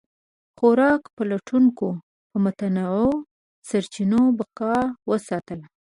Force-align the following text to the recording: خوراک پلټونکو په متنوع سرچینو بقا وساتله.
خوراک 0.57 1.01
پلټونکو 1.15 1.87
په 2.29 2.37
متنوع 2.43 3.11
سرچینو 3.69 4.21
بقا 4.37 4.75
وساتله. 5.09 5.65